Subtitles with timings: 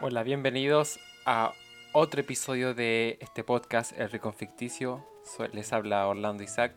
[0.00, 1.52] Hola, bienvenidos a
[1.92, 5.04] otro episodio de este podcast, El Rincón Ficticio.
[5.52, 6.72] Les habla Orlando Isaac.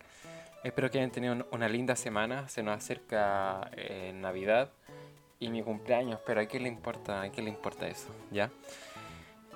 [0.64, 2.48] Espero que hayan tenido un- una linda semana.
[2.50, 4.72] Se nos acerca eh, Navidad
[5.40, 8.10] y mi cumpleaños, pero ¿a qué le importa, a qué le importa eso?
[8.32, 8.50] ¿Ya?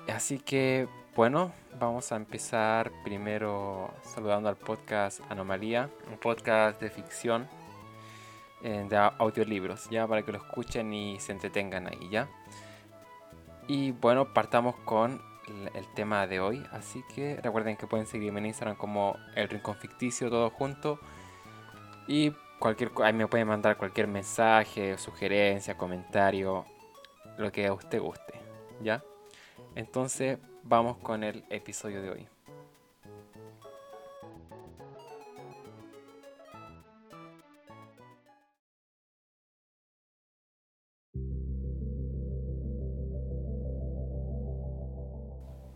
[0.08, 7.48] Así que, bueno, vamos a empezar primero saludando al podcast Anomalía, un podcast de ficción
[8.64, 12.28] eh, de au- audiolibros, ya para que lo escuchen y se entretengan ahí, ¿ya?
[13.68, 15.20] Y bueno, partamos con
[15.74, 16.64] el, tema de hoy.
[16.72, 20.98] Así que recuerden que pueden seguirme en Instagram como El Rincón Ficticio, todo junto.
[22.06, 26.64] Y cualquier, ahí me pueden mandar cualquier mensaje, sugerencia, comentario,
[27.38, 28.40] lo que a usted guste.
[28.82, 29.02] ¿Ya?
[29.74, 32.33] Entonces, vamos con el episodio de hoy.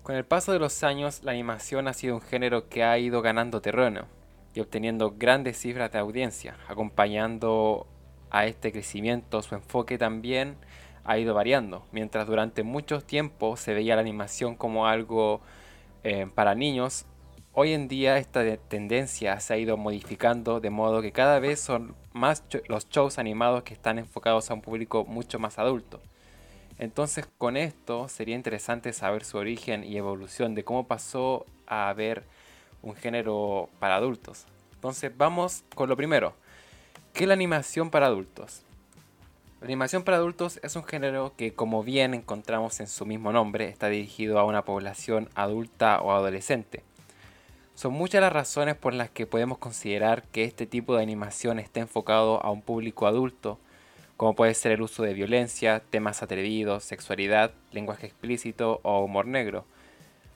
[0.09, 3.21] Con el paso de los años, la animación ha sido un género que ha ido
[3.21, 4.07] ganando terreno
[4.55, 6.57] y obteniendo grandes cifras de audiencia.
[6.67, 7.87] Acompañando
[8.31, 10.57] a este crecimiento, su enfoque también
[11.05, 11.85] ha ido variando.
[11.93, 15.43] Mientras durante mucho tiempo se veía la animación como algo
[16.05, 17.05] eh, para niños,
[17.53, 21.61] hoy en día esta de- tendencia se ha ido modificando de modo que cada vez
[21.61, 26.01] son más los shows animados que están enfocados a un público mucho más adulto.
[26.79, 32.25] Entonces con esto sería interesante saber su origen y evolución de cómo pasó a ver
[32.83, 34.47] un género para adultos.
[34.75, 36.35] Entonces vamos con lo primero.
[37.13, 38.63] ¿Qué es la animación para adultos?
[39.61, 43.69] La animación para adultos es un género que como bien encontramos en su mismo nombre
[43.69, 46.85] está dirigido a una población adulta o adolescente.
[47.75, 51.81] Son muchas las razones por las que podemos considerar que este tipo de animación está
[51.81, 53.59] enfocado a un público adulto
[54.19, 59.65] como puede ser el uso de violencia, temas atrevidos, sexualidad, lenguaje explícito o humor negro,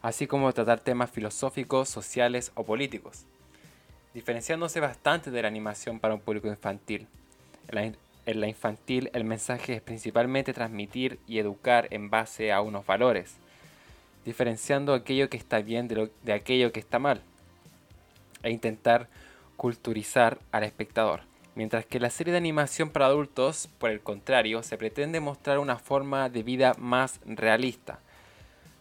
[0.03, 3.25] así como tratar temas filosóficos, sociales o políticos,
[4.15, 7.09] diferenciándose bastante de la animación para un público infantil.
[7.67, 7.97] En
[8.41, 13.35] la, infantil el mensaje es principalmente transmitir y educar en base a unos valores,
[14.25, 17.21] diferenciando aquello que está bien de aquello que está mal,
[18.45, 19.09] e intentar
[19.57, 21.32] culturizar al espectador.
[21.55, 25.79] Mientras que la serie de animación para adultos, por el contrario, se pretende mostrar una
[25.79, 28.01] forma de vida más realista,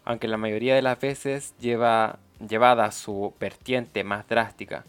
[0.06, 4.86] aunque la mayoría de las veces lleva llevada a su vertiente más drástica,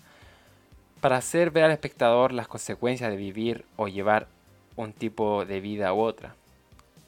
[1.01, 4.29] para hacer ver al espectador las consecuencias de vivir o llevar
[4.77, 6.37] un tipo de vida u otra.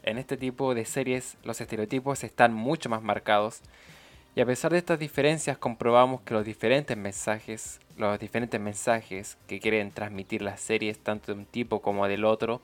[0.03, 3.63] En este tipo de series los estereotipos están mucho más marcados
[4.35, 9.61] y a pesar de estas diferencias comprobamos que los diferentes mensajes, los diferentes mensajes que
[9.61, 12.61] quieren transmitir las series tanto de un tipo como del otro,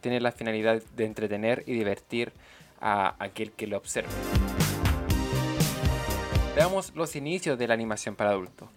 [0.00, 2.32] tienen la finalidad de entretener y divertir
[2.80, 4.10] a aquel que lo observa.
[6.54, 8.68] Veamos los inicios de la animación para adultos.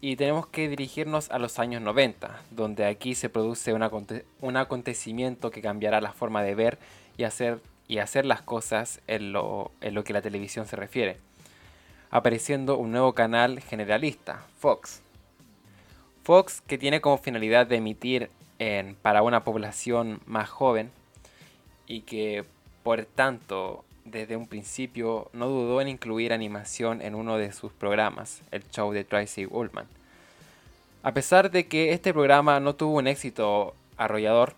[0.00, 3.88] Y tenemos que dirigirnos a los años 90, donde aquí se produce un,
[4.40, 6.78] un acontecimiento que cambiará la forma de ver
[7.16, 11.18] y hacer, y hacer las cosas en lo, en lo que la televisión se refiere
[12.12, 15.00] apareciendo un nuevo canal generalista, Fox.
[16.22, 20.90] Fox, que tiene como finalidad de emitir en- para una población más joven
[21.86, 22.44] y que
[22.82, 28.42] por tanto desde un principio no dudó en incluir animación en uno de sus programas,
[28.50, 29.86] el show de Tracy Ullman.
[31.04, 34.54] A pesar de que este programa no tuvo un éxito arrollador,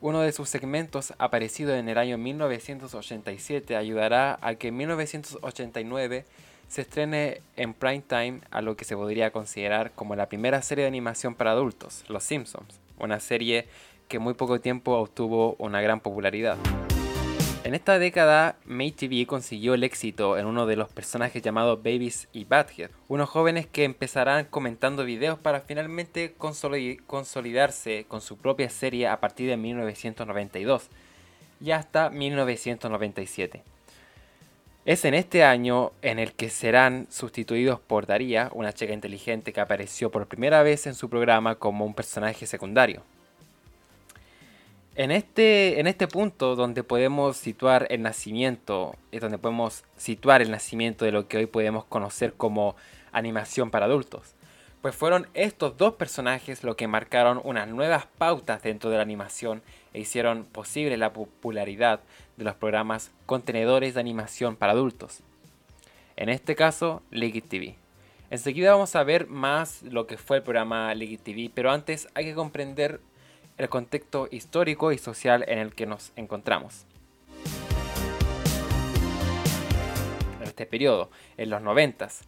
[0.00, 6.24] uno de sus segmentos aparecido en el año 1987 ayudará a que en 1989
[6.68, 10.82] se estrene en prime time a lo que se podría considerar como la primera serie
[10.84, 13.66] de animación para adultos, Los Simpsons, una serie
[14.08, 16.56] que muy poco tiempo obtuvo una gran popularidad.
[17.64, 22.28] En esta década, May TV consiguió el éxito en uno de los personajes llamados Babies
[22.32, 28.70] y Badhead, unos jóvenes que empezarán comentando videos para finalmente consoli- consolidarse con su propia
[28.70, 30.88] serie a partir de 1992
[31.60, 33.62] y hasta 1997.
[34.88, 39.60] Es en este año en el que serán sustituidos por Daria, una chica inteligente que
[39.60, 43.02] apareció por primera vez en su programa como un personaje secundario.
[44.94, 50.50] En este, en este punto donde podemos situar el nacimiento, es donde podemos situar el
[50.50, 52.74] nacimiento de lo que hoy podemos conocer como
[53.12, 54.36] animación para adultos.
[54.80, 59.60] Pues fueron estos dos personajes lo que marcaron unas nuevas pautas dentro de la animación
[59.92, 62.00] e hicieron posible la popularidad
[62.38, 65.20] de los programas contenedores de animación para adultos.
[66.16, 67.74] En este caso, Liquid TV.
[68.30, 72.26] Enseguida vamos a ver más lo que fue el programa Liquid TV, pero antes hay
[72.26, 73.00] que comprender
[73.56, 76.86] el contexto histórico y social en el que nos encontramos.
[80.40, 82.22] En este periodo, en los noventas,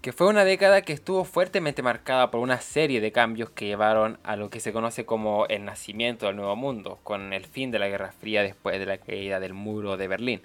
[0.00, 4.18] que fue una década que estuvo fuertemente marcada por una serie de cambios que llevaron
[4.22, 7.80] a lo que se conoce como el nacimiento del Nuevo Mundo, con el fin de
[7.80, 10.42] la Guerra Fría después de la caída del muro de Berlín.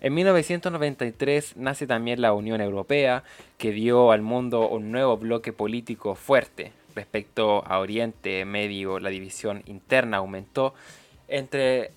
[0.00, 3.24] En 1993 nace también la Unión Europea,
[3.58, 6.72] que dio al mundo un nuevo bloque político fuerte.
[6.94, 10.72] Respecto a Oriente Medio, la división interna aumentó
[11.28, 11.90] entre,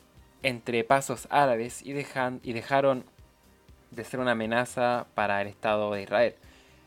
[0.44, 3.06] entre pasos árabes y, dejan, y dejaron
[3.96, 6.36] de ser una amenaza para el Estado de Israel.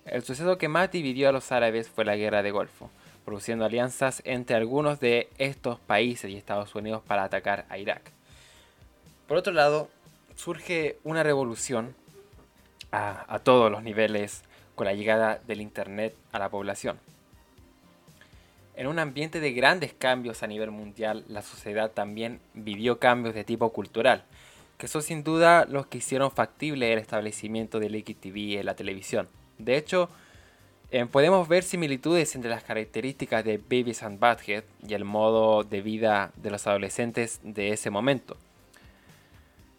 [0.05, 2.91] El suceso que más dividió a los árabes fue la Guerra de Golfo,
[3.25, 8.13] produciendo alianzas entre algunos de estos países y Estados Unidos para atacar a Irak.
[9.27, 9.89] Por otro lado,
[10.37, 11.95] surge una revolución
[12.93, 14.43] a, a todos los niveles
[14.77, 17.01] con la llegada del Internet a la población.
[18.77, 23.43] En un ambiente de grandes cambios a nivel mundial, la sociedad también vivió cambios de
[23.43, 24.25] tipo cultural,
[24.79, 29.29] que son sin duda los que hicieron factible el establecimiento del TV en la televisión.
[29.59, 30.11] De hecho,
[31.11, 36.33] podemos ver similitudes entre las características de Babies and Butthead y el modo de vida
[36.37, 38.37] de los adolescentes de ese momento.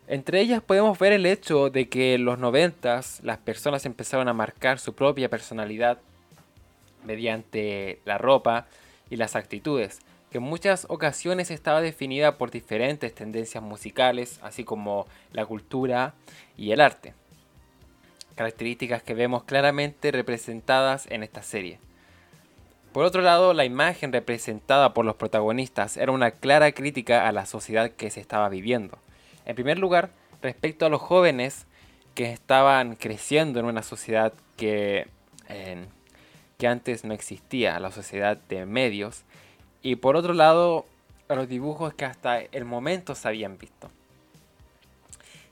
[0.08, 4.34] Entre ellas podemos ver el hecho de que en los noventas las personas empezaron a
[4.34, 6.00] marcar su propia personalidad
[7.06, 8.68] mediante la ropa
[9.10, 10.00] y las actitudes,
[10.32, 16.14] que en muchas ocasiones estaba definida por diferentes tendencias musicales, así como la cultura
[16.58, 17.14] y el arte.
[18.36, 21.80] Características que vemos claramente representadas en esta serie.
[22.92, 27.46] Por otro lado, la imagen representada por los protagonistas era una clara crítica a la
[27.46, 28.98] sociedad que se estaba viviendo.
[29.46, 30.10] En primer lugar,
[30.42, 31.68] respecto a los jóvenes
[32.16, 35.08] que estaban creciendo en una sociedad que,
[36.58, 39.24] que antes no existía, la sociedad de medios,
[39.82, 40.86] y por otro lado,
[41.30, 43.90] los dibujos que hasta el momento se habían visto.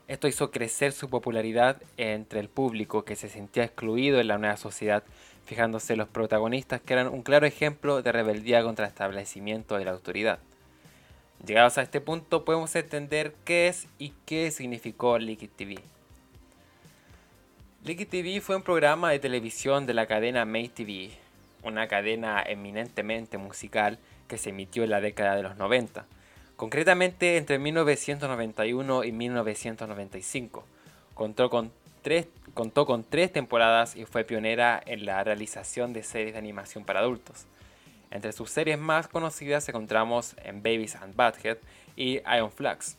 [0.08, 4.56] Esto hizo crecer su popularidad entre el público que se sentía excluido en la nueva
[4.56, 5.02] sociedad,
[5.44, 9.90] fijándose los protagonistas que eran un claro ejemplo de rebeldía contra el establecimiento de la
[9.90, 10.38] autoridad.
[11.44, 15.76] Llegados a este punto podemos entender qué es y qué significó Liquid TV.
[17.84, 21.10] Liquid TV fue un programa de televisión de la cadena May TV,
[21.62, 26.06] una cadena eminentemente musical que se emitió en la década de los 90,
[26.56, 30.64] concretamente entre 1991 y 1995.
[31.14, 36.32] Contó con, tres, contó con tres temporadas y fue pionera en la realización de series
[36.32, 37.46] de animación para adultos.
[38.10, 41.58] Entre sus series más conocidas encontramos en Babies and Butthead
[41.96, 42.96] y Iron Flux,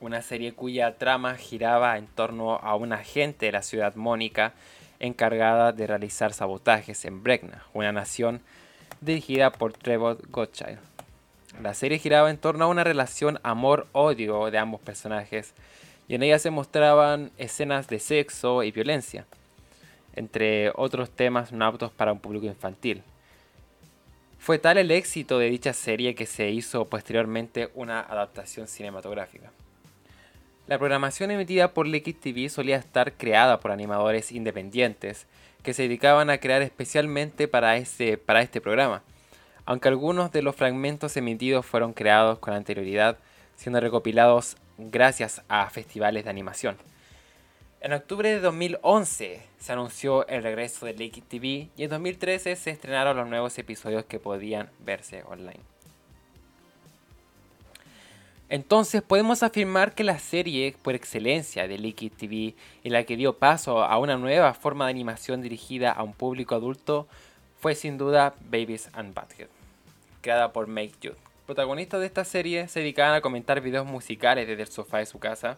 [0.00, 4.54] una serie cuya trama giraba en torno a un agente de la ciudad Mónica
[4.98, 8.40] encargada de realizar sabotajes en Bregna, una nación
[9.00, 10.78] dirigida por Trevor Gottschalk.
[11.62, 15.52] La serie giraba en torno a una relación amor-odio de ambos personajes,
[16.08, 19.26] y en ella se mostraban escenas de sexo y violencia,
[20.14, 23.02] entre otros temas no aptos para un público infantil.
[24.38, 29.52] Fue tal el éxito de dicha serie que se hizo posteriormente una adaptación cinematográfica.
[30.66, 35.26] La programación emitida por Liquid TV solía estar creada por animadores independientes,
[35.62, 39.02] que se dedicaban a crear especialmente para este, para este programa,
[39.64, 43.18] aunque algunos de los fragmentos emitidos fueron creados con anterioridad,
[43.56, 46.76] siendo recopilados gracias a festivales de animación.
[47.82, 52.70] En octubre de 2011 se anunció el regreso de Liquid TV y en 2013 se
[52.70, 55.69] estrenaron los nuevos episodios que podían verse online.
[58.50, 63.34] Entonces podemos afirmar que la serie por excelencia de Liquid TV y la que dio
[63.34, 67.06] paso a una nueva forma de animación dirigida a un público adulto
[67.60, 69.46] fue sin duda Babies and Butthead,
[70.20, 71.16] creada por Make Youth.
[71.46, 75.20] Protagonistas de esta serie se dedicaban a comentar videos musicales desde el sofá de su
[75.20, 75.56] casa.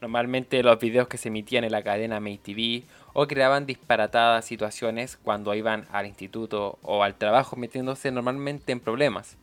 [0.00, 5.18] Normalmente los videos que se emitían en la cadena Make TV o creaban disparatadas situaciones
[5.22, 9.36] cuando iban al instituto o al trabajo metiéndose normalmente en problemas.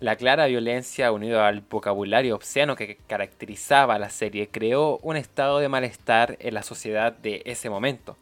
[0.00, 5.68] La clara violencia unida al vocabulario obsceno que caracterizaba la serie creó un estado de
[5.68, 8.16] malestar en la sociedad de ese momento,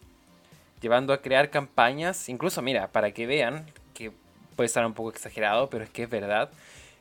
[0.82, 3.64] llevando a crear campañas, incluso mira, para que vean
[3.94, 4.12] que
[4.54, 6.50] puede estar un poco exagerado, pero es que es verdad,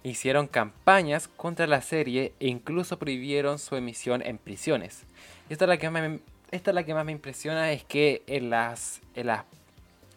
[0.04, 5.04] hicieron campañas contra la serie e incluso prohibieron su emisión en prisiones.
[5.50, 6.20] esta es la que más me,
[6.51, 9.44] esta es la que más me impresiona, es que en, las, en, las,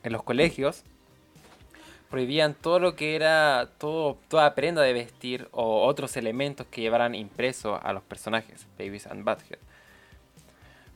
[0.05, 0.85] en los colegios
[2.15, 7.81] prohibían todo lo que era toda prenda de vestir o otros elementos que llevaran impreso
[7.83, 9.59] a los personajes, Babies and Butthead.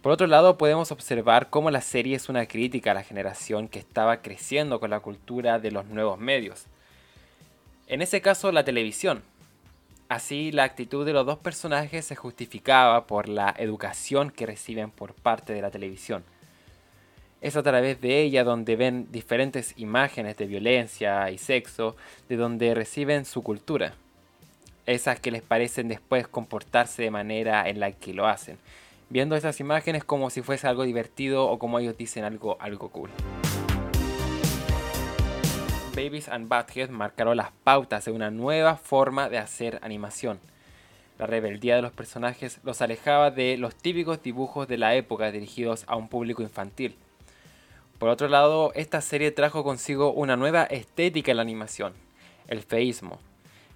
[0.00, 3.80] Por otro lado, podemos observar cómo la serie es una crítica a la generación que
[3.80, 6.66] estaba creciendo con la cultura de los nuevos medios.
[7.88, 9.24] En ese caso, la televisión.
[10.08, 15.14] Así, la actitud de los dos personajes se justificaba por la educación que reciben por
[15.14, 16.22] parte de la televisión.
[17.40, 21.94] Es a través de ella donde ven diferentes imágenes de violencia y sexo,
[22.28, 23.94] de donde reciben su cultura.
[24.86, 28.58] Esas que les parecen después comportarse de manera en la que lo hacen,
[29.08, 33.10] viendo esas imágenes como si fuese algo divertido o como ellos dicen algo, algo cool.
[35.94, 40.40] Babies and Butthead marcaron las pautas de una nueva forma de hacer animación.
[41.20, 45.84] La rebeldía de los personajes los alejaba de los típicos dibujos de la época dirigidos
[45.86, 46.96] a un público infantil
[47.98, 51.94] por otro lado, esta serie trajo consigo una nueva estética en la animación,
[52.46, 53.18] el feísmo,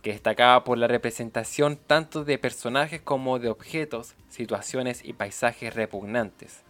[0.00, 6.62] que destacaba por la representación tanto de personajes como de objetos, situaciones y paisajes repugnantes.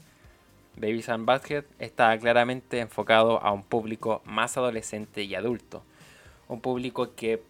[0.76, 5.82] Babies and Butthead estaba claramente enfocado a un público más adolescente y adulto,
[6.48, 7.42] un público que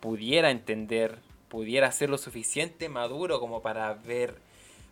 [0.00, 4.45] pudiera entender, pudiera ser lo suficiente maduro como para ver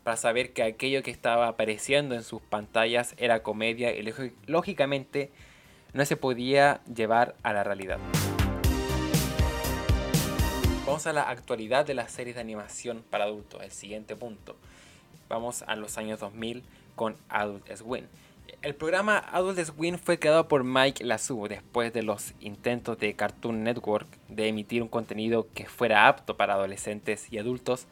[0.05, 4.15] para saber que aquello que estaba apareciendo en sus pantallas era comedia y
[4.47, 5.33] lógicamente
[5.95, 7.99] no se podía llevar a la realidad.
[10.87, 14.57] Vamos a la actualidad de las series de animación para adultos, el siguiente punto.
[15.31, 16.63] Vamos a los años 2000
[16.95, 18.05] con Adult Swim.
[18.61, 23.65] El programa Adult Swim fue creado por Mike Lazu después de los intentos de Cartoon
[23.65, 27.87] Network de emitir un contenido que fuera apto para adolescentes y adultos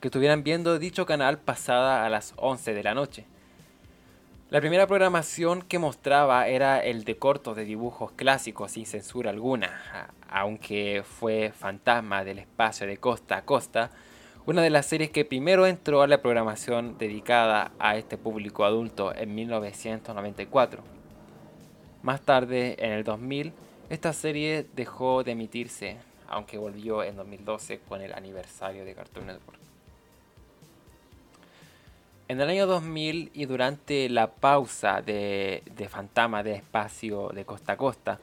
[0.00, 3.26] que estuvieran viendo dicho canal pasada a las 11 de la noche.
[4.48, 10.08] La primera programación que mostraba era el de cortos de dibujos clásicos sin censura alguna,
[10.28, 13.90] aunque fue Fantasma del Espacio de Costa a Costa,
[14.46, 19.14] una de las series que primero entró a la programación dedicada a este público adulto
[19.14, 20.82] en 1994.
[22.02, 23.52] Más tarde, en el 2000,
[23.90, 29.59] esta serie dejó de emitirse, aunque volvió en 2012 con el aniversario de Cartoon Network.
[32.30, 37.72] En el año 2000 y durante la pausa de, de Fantasma de Espacio de Costa
[37.72, 38.20] a Costa,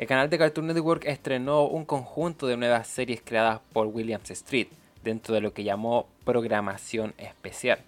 [0.00, 4.66] el canal de Cartoon Network estrenó un conjunto de nuevas series creadas por Williams Street
[5.04, 7.78] dentro de lo que llamó programación especial.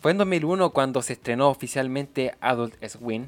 [0.00, 3.26] Fue en 2001 cuando se estrenó oficialmente Adult Swim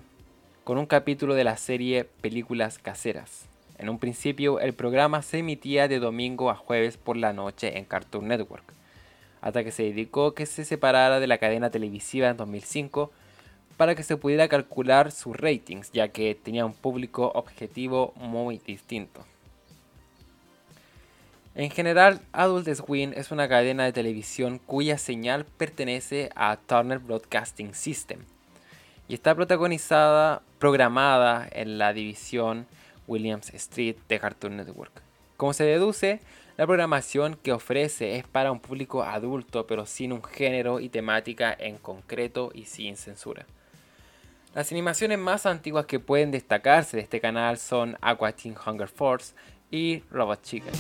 [0.64, 3.44] con un capítulo de la serie Películas Caseras.
[3.76, 7.84] En un principio el programa se emitía de domingo a jueves por la noche en
[7.84, 8.76] Cartoon Network
[9.46, 13.12] hasta que se dedicó que se separara de la cadena televisiva en 2005
[13.76, 19.24] para que se pudiera calcular sus ratings, ya que tenía un público objetivo muy distinto.
[21.54, 27.72] En general, Adult Swim es una cadena de televisión cuya señal pertenece a Turner Broadcasting
[27.72, 28.24] System
[29.06, 32.66] y está protagonizada, programada en la división
[33.06, 35.02] Williams Street de Cartoon Network.
[35.36, 36.20] Como se deduce,
[36.56, 41.54] la programación que ofrece es para un público adulto, pero sin un género y temática
[41.58, 43.44] en concreto y sin censura.
[44.54, 49.34] Las animaciones más antiguas que pueden destacarse de este canal son Aqua Teen Hunger Force
[49.70, 50.72] y Robot Chicken.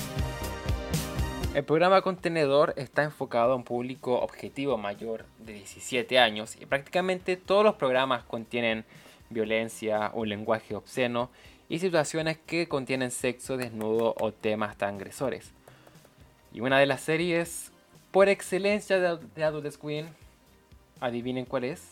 [1.54, 7.36] El programa contenedor está enfocado a un público objetivo mayor de 17 años y prácticamente
[7.36, 8.86] todos los programas contienen
[9.28, 11.28] violencia, un lenguaje obsceno
[11.68, 15.52] y situaciones que contienen sexo desnudo o temas transgresores.
[16.56, 17.70] Y una de las series
[18.10, 20.06] por excelencia de, Adult Swim,
[21.00, 21.82] adivinen cuál es.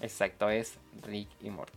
[0.00, 1.76] Exacto, es Rick y Morty.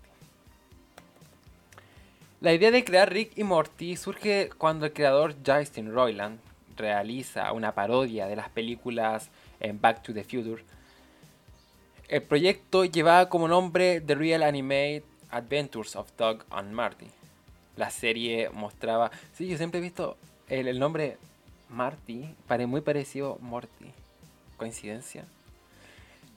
[2.40, 6.40] La idea de crear Rick y Morty surge cuando el creador Justin Roiland
[6.78, 10.64] realiza una parodia de las películas en Back to the Future.
[12.10, 17.08] El proyecto llevaba como nombre The Real Animated Adventures of Doug and Marty.
[17.76, 19.10] La serie mostraba.
[19.34, 20.16] Sí, yo siempre he visto
[20.48, 21.18] el nombre
[21.72, 23.92] Marty, pare muy parecido Morty.
[24.58, 25.26] ¿Coincidencia?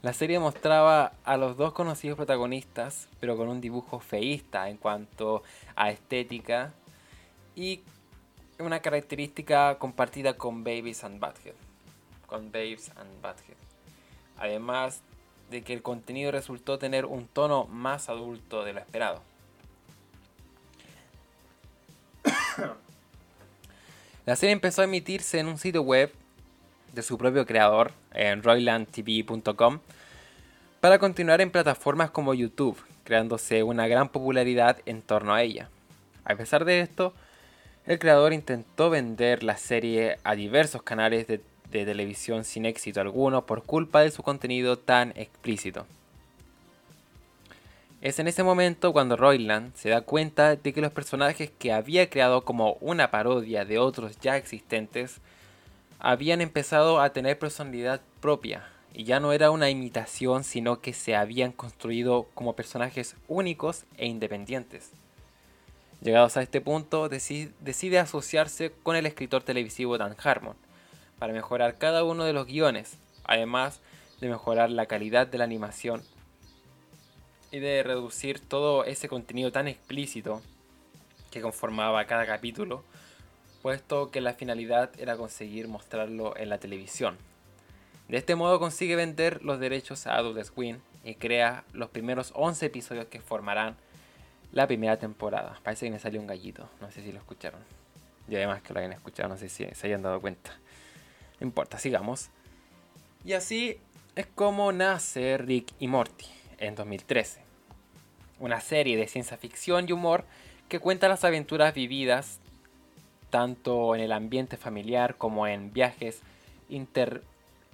[0.01, 5.43] La serie mostraba a los dos conocidos protagonistas, pero con un dibujo feísta en cuanto
[5.77, 6.73] a estética
[7.57, 7.81] y
[8.59, 11.55] una característica compartida con Babies and Butthead.
[12.27, 13.57] Con Babes and Butthead.
[14.39, 15.03] Además
[15.51, 19.23] de que el contenido resultó tener un tono más adulto de lo esperado.
[24.27, 26.11] La serie empezó a emitirse en un sitio web
[26.95, 29.81] de su propio creador, en roylandtv.com,
[30.81, 35.69] para continuar en plataformas como YouTube, creándose una gran popularidad en torno a ella.
[36.25, 37.13] A pesar de esto,
[37.85, 43.45] el creador intentó vender la serie a diversos canales de, de televisión sin éxito alguno
[43.45, 45.87] por culpa de su contenido tan explícito.
[48.05, 52.11] Es en ese momento cuando Royland se da cuenta de que los personajes que había
[52.11, 55.23] creado como una parodia de otros ya existentes
[56.01, 61.17] habían empezado a tener personalidad propia y ya no era una imitación sino que se
[61.17, 64.91] habían construido como personajes únicos e independientes.
[66.03, 70.57] Llegados a este punto, decide asociarse con el escritor televisivo Dan Harmon
[71.19, 73.81] para mejorar cada uno de los guiones, además
[74.21, 76.03] de mejorar la calidad de la animación
[77.51, 80.43] y de reducir todo ese contenido tan explícito
[81.31, 82.85] que conformaba cada capítulo,
[83.63, 87.17] puesto que la finalidad era conseguir mostrarlo en la televisión.
[88.09, 92.67] De este modo consigue vender los derechos a Adult Swim y crea los primeros 11
[92.67, 93.77] episodios que formarán
[94.53, 95.59] la primera temporada.
[95.63, 97.61] Parece que me salió un gallito, no sé si lo escucharon.
[98.29, 100.51] Y además que lo hayan escuchado, no sé si se hayan dado cuenta.
[101.41, 102.29] No importa, sigamos.
[103.25, 103.79] Y así
[104.15, 106.27] es como nace Rick y Morty
[106.59, 107.41] en 2013.
[108.41, 110.25] Una serie de ciencia ficción y humor
[110.69, 112.41] que cuenta las aventuras vividas
[113.31, 116.23] tanto en el ambiente familiar como en viajes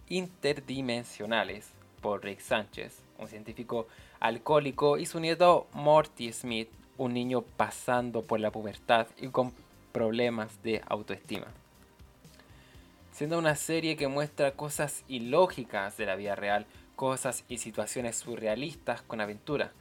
[0.09, 1.69] interdimensionales
[2.01, 3.87] por Rick Sánchez, un científico
[4.21, 9.53] alcohólico, y su nieto Morty Smith, un niño pasando por la pubertad y con
[9.93, 11.47] problemas de autoestima.
[13.13, 16.67] Siendo una serie que muestra cosas ilógicas de la vida real,
[17.01, 19.73] cosas y situaciones surrealistas con aventura.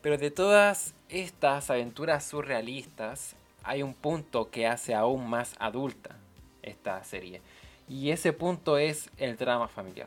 [0.00, 6.14] Pero de todas estas aventuras surrealistas, hay un punto que hace aún más adulta
[6.62, 7.42] esta serie.
[7.88, 10.06] Y ese punto es el drama familiar.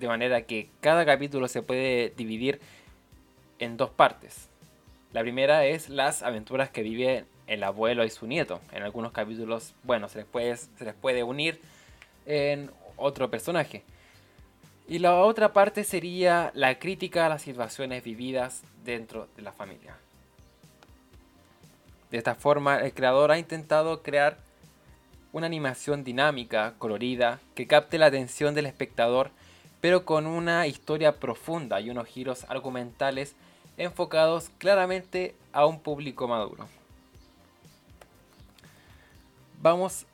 [0.00, 2.58] De manera que cada capítulo se puede dividir
[3.58, 4.48] en dos partes.
[5.12, 8.62] La primera es las aventuras que vive el abuelo y su nieto.
[8.72, 11.60] En algunos capítulos, bueno, se les puede, se les puede unir
[12.24, 13.84] en otro personaje.
[14.88, 19.96] Y la otra parte sería la crítica a las situaciones vividas dentro de la familia.
[22.10, 24.38] De esta forma, el creador ha intentado crear
[25.32, 29.30] una animación dinámica, colorida, que capte la atención del espectador,
[29.80, 33.34] pero con una historia profunda y unos giros argumentales
[33.76, 36.68] enfocados claramente a un público maduro.
[39.60, 40.06] Vamos,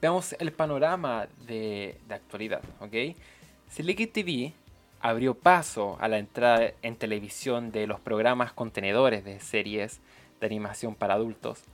[0.00, 3.16] veamos el panorama de, de actualidad, ¿ok?
[3.80, 4.52] Liquid TV
[5.00, 10.00] abrió paso a la entrada en televisión de los programas contenedores de series
[10.40, 11.64] de animación para adultos,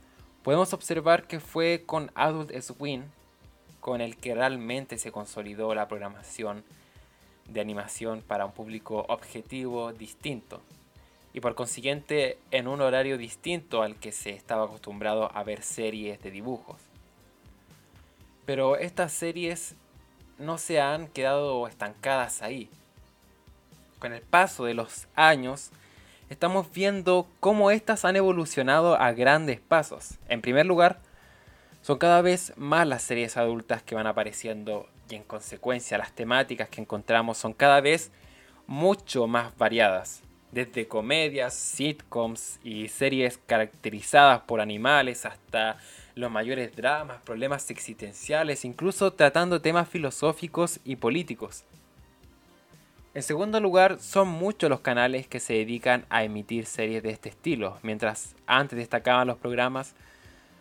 [0.41, 3.03] podemos observar que fue con Adult Swim
[3.81, 6.63] con el que realmente se consolidó la programación
[7.47, 10.61] de animación para un público objetivo distinto
[11.33, 16.21] y por consiguiente en un horario distinto al que se estaba acostumbrado a ver series
[16.21, 16.81] de dibujos.
[18.45, 19.75] Pero estas series
[20.39, 22.69] no se han quedado estancadas ahí.
[23.99, 25.71] Con el paso de los años,
[26.29, 30.17] estamos viendo cómo estas han evolucionado a grandes pasos.
[30.29, 30.99] En primer lugar,
[31.81, 36.69] son cada vez más las series adultas que van apareciendo y en consecuencia las temáticas
[36.69, 38.11] que encontramos son cada vez
[38.67, 40.21] mucho más variadas.
[40.51, 45.77] Desde comedias, sitcoms y series caracterizadas por animales hasta
[46.19, 51.63] los mayores dramas, problemas existenciales, incluso tratando temas filosóficos y políticos.
[53.13, 57.29] En segundo lugar, son muchos los canales que se dedican a emitir series de este
[57.29, 57.79] estilo.
[57.81, 59.95] Mientras antes destacaban los programas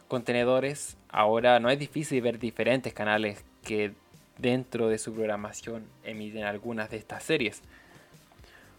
[0.06, 3.92] contenedores, ahora no es difícil ver diferentes canales que
[4.38, 7.60] dentro de su programación emiten algunas de estas series.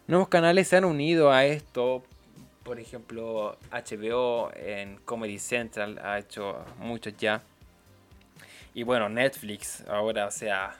[0.07, 2.03] Nuevos canales se han unido a esto
[2.63, 7.41] por ejemplo, HBO en Comedy Central ha hecho muchos ya.
[8.74, 10.76] Y bueno, Netflix ahora, o sea,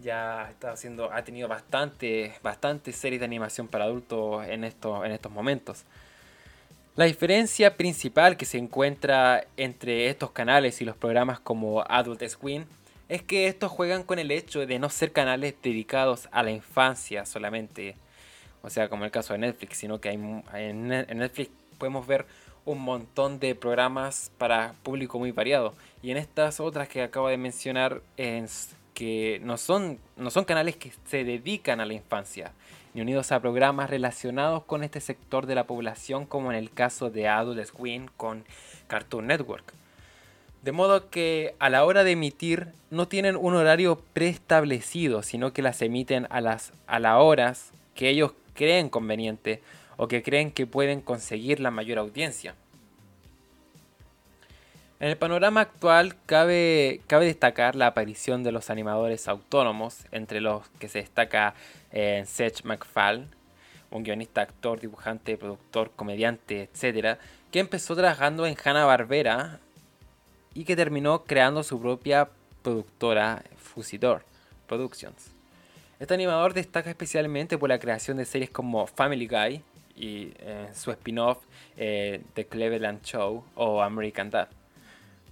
[0.00, 5.12] ya está haciendo, ha tenido bastante, bastante series de animación para adultos en estos, en
[5.12, 5.84] estos momentos.
[6.94, 12.66] La diferencia principal que se encuentra entre estos canales y los programas como Adult Swim
[13.08, 17.24] es que estos juegan con el hecho de no ser canales dedicados a la infancia
[17.24, 17.96] solamente
[18.62, 22.26] o sea, como el caso de Netflix, sino que en Netflix podemos ver
[22.64, 25.74] un montón de programas para público muy variado.
[26.02, 28.02] Y en estas otras que acabo de mencionar,
[28.94, 32.52] que no son, no son canales que se dedican a la infancia,
[32.94, 37.10] ni unidos a programas relacionados con este sector de la población, como en el caso
[37.10, 38.44] de Adult Swim con
[38.86, 39.72] Cartoon Network.
[40.62, 45.62] De modo que a la hora de emitir no tienen un horario preestablecido, sino que
[45.62, 49.62] las emiten a las a las horas que ellos creen conveniente
[49.96, 52.54] o que creen que pueden conseguir la mayor audiencia.
[55.02, 60.68] En el panorama actual cabe, cabe destacar la aparición de los animadores autónomos, entre los
[60.78, 61.54] que se destaca
[61.90, 63.26] eh, Seth MacFarlane,
[63.90, 67.18] un guionista, actor, dibujante, productor, comediante, etc.,
[67.50, 69.58] que empezó trabajando en Hanna-Barbera
[70.54, 72.28] y que terminó creando su propia
[72.62, 74.24] productora Fusidor
[74.68, 75.41] Productions.
[76.02, 79.62] Este animador destaca especialmente por la creación de series como Family Guy
[79.94, 81.38] y eh, su spin-off
[81.76, 84.48] eh, The Cleveland Show o American Dad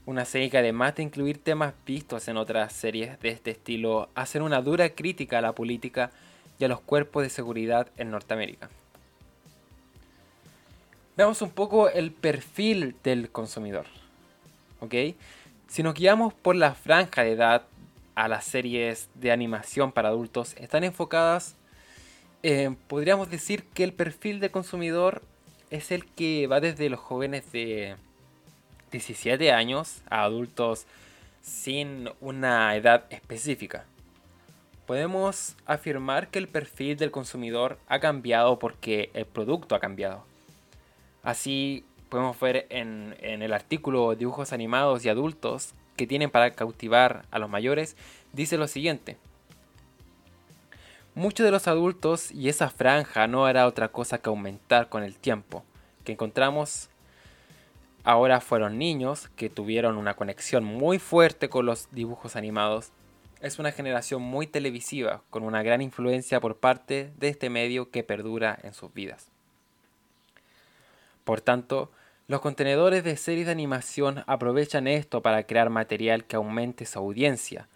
[0.06, 4.42] una serie que además de incluir temas vistos en otras series de este estilo, hacen
[4.42, 6.12] una dura crítica a la política
[6.61, 8.70] y a los cuerpos de seguridad en Norteamérica.
[11.16, 13.87] Veamos un poco el perfil del consumidor.
[14.78, 14.94] ¿Ok?
[15.66, 17.62] Si nos guiamos por la franja de edad
[18.20, 21.56] a las series de animación para adultos, están enfocadas,
[22.88, 25.22] podríamos decir que el perfil del consumidor
[25.70, 27.96] es el que va desde los jóvenes de
[28.90, 30.87] 17 años a adultos
[31.42, 33.85] sin una edad específica.
[34.87, 40.24] Podemos afirmar que el perfil del consumidor ha cambiado porque el producto ha cambiado.
[41.22, 47.38] Así podemos ver en, el artículo Dibujos animados y adultos que tienen para cautivar a
[47.38, 47.94] los mayores,
[48.32, 49.18] dice lo siguiente.
[51.14, 55.18] Muchos de los adultos y esa franja no hará otra cosa que aumentar con el
[55.18, 55.62] tiempo,
[56.02, 56.88] que encontramos
[58.02, 62.92] ahora fueron niños que tuvieron una conexión muy fuerte con los dibujos animados.
[63.42, 68.04] Es una generación muy televisiva, con una gran influencia por parte de este medio que
[68.04, 69.28] perdura en sus vidas.
[71.24, 71.90] Por tanto,
[72.30, 77.66] los contenedores de series de animación aprovechan esto para crear material que aumente su audiencia.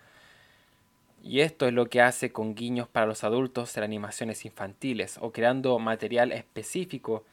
[1.24, 5.32] Y esto es lo que hace con guiños para los adultos en animaciones infantiles o
[5.32, 7.24] creando material específico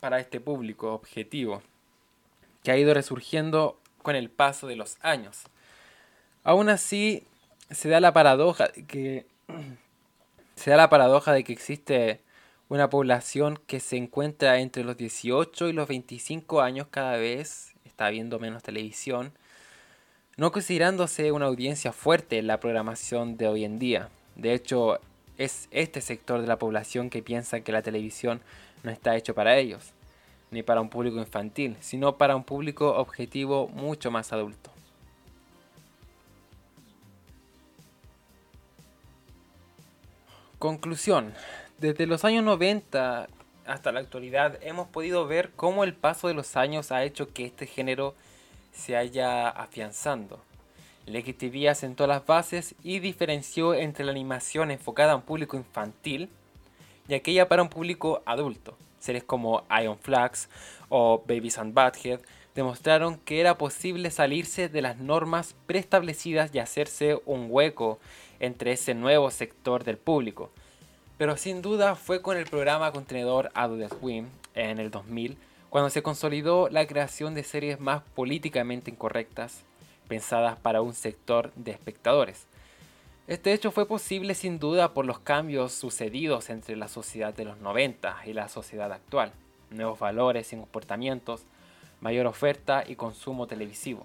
[0.00, 1.60] para este público objetivo,
[2.62, 5.42] que ha ido resurgiendo con el paso de los años.
[6.42, 7.22] Aún así,
[7.70, 9.26] se da la paradoja de que
[10.56, 12.20] se da la paradoja de que existe
[12.72, 18.08] una población que se encuentra entre los 18 y los 25 años cada vez, está
[18.08, 19.34] viendo menos televisión,
[20.38, 24.08] no considerándose una audiencia fuerte en la programación de hoy en día.
[24.36, 25.00] De hecho,
[25.36, 28.40] es este sector de la población que piensa que la televisión
[28.84, 29.92] no está hecho para ellos,
[30.50, 34.70] ni para un público infantil, sino para un público objetivo mucho más adulto.
[40.58, 41.34] Conclusión.
[41.82, 43.26] Desde los años 90
[43.66, 47.44] hasta la actualidad hemos podido ver cómo el paso de los años ha hecho que
[47.44, 48.14] este género
[48.72, 50.38] se haya afianzando.
[51.06, 56.28] La XTV asentó las bases y diferenció entre la animación enfocada a un público infantil
[57.08, 58.78] y aquella para un público adulto.
[59.00, 60.48] Series como Iron Flags
[60.88, 62.20] o Babies and Butthead
[62.54, 67.98] demostraron que era posible salirse de las normas preestablecidas y hacerse un hueco
[68.38, 70.52] entre ese nuevo sector del público.
[71.18, 75.36] Pero sin duda fue con el programa contenedor Adult Swim en el 2000
[75.70, 79.62] cuando se consolidó la creación de series más políticamente incorrectas
[80.08, 82.46] pensadas para un sector de espectadores.
[83.26, 87.58] Este hecho fue posible sin duda por los cambios sucedidos entre la sociedad de los
[87.58, 89.32] 90 y la sociedad actual,
[89.70, 91.44] nuevos valores y comportamientos,
[92.00, 94.04] mayor oferta y consumo televisivo.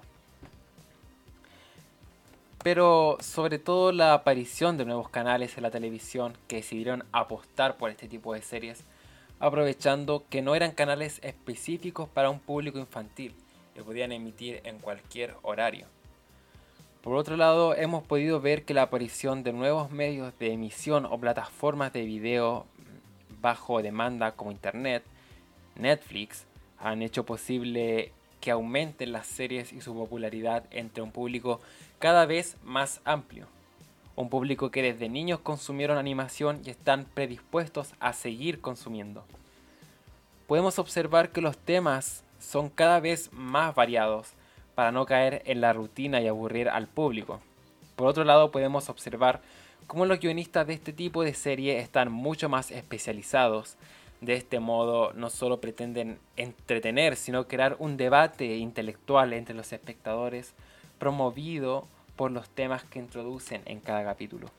[2.68, 7.90] Pero sobre todo la aparición de nuevos canales en la televisión que decidieron apostar por
[7.90, 8.84] este tipo de series,
[9.40, 13.34] aprovechando que no eran canales específicos para un público infantil,
[13.74, 15.86] que podían emitir en cualquier horario.
[17.02, 21.18] Por otro lado, hemos podido ver que la aparición de nuevos medios de emisión o
[21.18, 22.66] plataformas de video
[23.40, 25.06] bajo demanda como Internet,
[25.78, 26.46] Netflix,
[26.80, 31.62] han hecho posible que aumenten las series y su popularidad entre un público
[32.00, 33.48] cada vez más amplio.
[34.16, 39.24] Un público que desde niños consumieron animación y están predispuestos a seguir consumiendo.
[40.48, 44.34] Podemos observar que los temas son cada vez más variados
[44.76, 47.42] para no caer en la rutina y aburrir al público.
[47.96, 49.42] Por otro lado, podemos observar
[49.88, 53.76] cómo los guionistas de este tipo de serie están mucho más especializados.
[54.22, 60.54] De este modo, no solo pretenden entretener, sino crear un debate intelectual entre los espectadores
[61.00, 64.50] promovido por los temas que introducen en cada capítulo.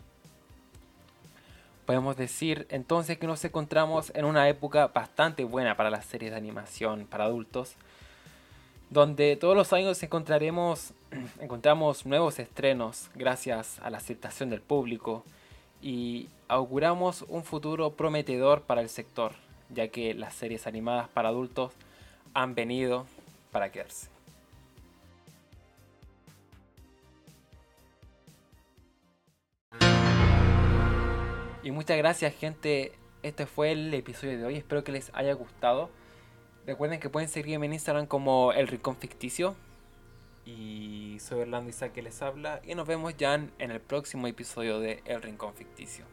[1.87, 6.37] Podemos decir entonces que nos encontramos en una época bastante buena para las series de
[6.37, 7.75] animación para adultos,
[8.91, 10.93] donde todos los años encontraremos
[11.41, 15.25] encontramos nuevos estrenos gracias a la aceptación del público
[15.81, 19.33] y auguramos un futuro prometedor para el sector,
[19.71, 21.73] ya que las series animadas para adultos
[22.35, 23.07] han venido
[23.51, 24.18] para quedarse.
[31.69, 32.93] Y muchas gracias, gente.
[33.23, 34.57] Este fue el episodio de hoy.
[34.57, 35.91] Espero que les haya gustado.
[36.67, 39.55] Recuerden que pueden seguirme en Instagram como El Rincón Ficticio.
[40.47, 42.63] Y soy Orlando Isaac que les habla.
[42.65, 46.07] Y nos vemos ya en el próximo episodio de El Rincón Ficticio.